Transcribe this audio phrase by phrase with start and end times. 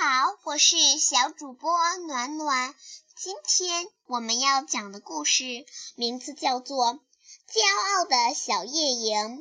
[0.00, 1.72] 好，我是小主播
[2.06, 2.72] 暖暖。
[3.16, 6.94] 今天我们要讲的故事名字叫做
[7.52, 9.38] 《骄傲的小夜莺》。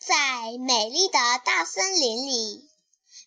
[0.00, 2.68] 在美丽的大森林里，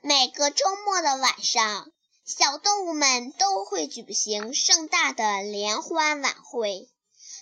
[0.01, 1.89] 每个周末的晚上，
[2.25, 6.89] 小动物们都会举行盛大的联欢晚会。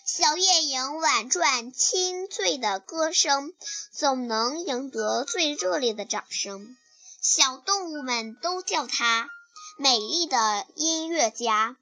[0.05, 3.55] 小夜莺婉转清脆的歌声，
[3.91, 6.77] 总能赢得最热烈的掌声。
[7.22, 9.30] 小动物们都叫它
[9.77, 11.76] “美丽的音乐家”。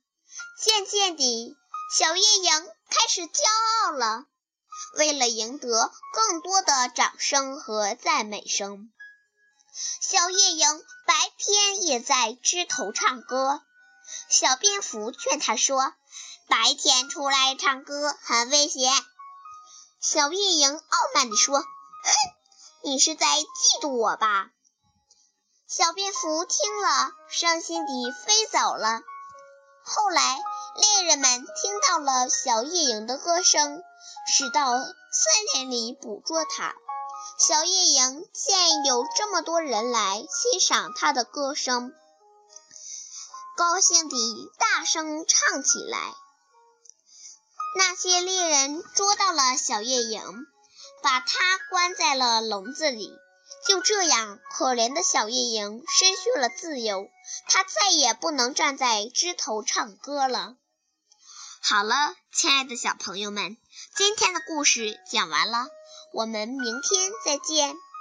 [0.60, 1.56] 渐渐地，
[1.96, 3.44] 小夜莺开始骄
[3.84, 4.26] 傲了。
[4.94, 8.92] 为了赢得更多的掌声和赞美声，
[10.02, 13.62] 小夜莺白天也在枝头唱歌。
[14.30, 15.94] 小蝙蝠劝他说。
[16.50, 18.90] 白天出来唱歌很危险，
[20.00, 21.66] 小夜莺傲慢地说：“哼，
[22.84, 24.50] 你是在嫉妒我吧？”
[25.70, 29.02] 小蝙蝠听了，伤心地飞走了。
[29.84, 30.40] 后来，
[30.78, 33.84] 猎人们听到了小夜莺的歌声，
[34.34, 34.94] 驶到森
[35.56, 36.74] 林里捕捉它。
[37.38, 41.94] 小夜莺见有这么多人来欣赏它的歌声，
[43.58, 46.00] 高兴地大声唱起来。
[47.76, 50.48] 那些猎人捉到了小夜莺，
[51.04, 53.12] 把它关在了笼子里。
[53.68, 57.10] 就这样，可怜的小夜莺失去了自由，
[57.48, 60.56] 它再也不能站在枝头唱歌了。
[61.62, 63.58] 好了，亲爱的小朋友们，
[63.96, 65.68] 今天的故事讲完了，
[66.14, 67.76] 我们明天再见。